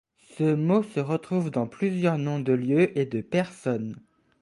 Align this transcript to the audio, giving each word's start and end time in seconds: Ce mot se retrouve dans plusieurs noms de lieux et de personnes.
Ce 0.35 0.55
mot 0.55 0.81
se 0.81 0.99
retrouve 0.99 1.51
dans 1.51 1.67
plusieurs 1.67 2.17
noms 2.17 2.39
de 2.39 2.53
lieux 2.53 2.97
et 2.97 3.05
de 3.05 3.21
personnes. 3.21 4.01